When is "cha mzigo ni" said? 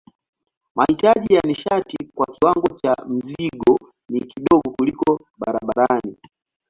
2.77-4.21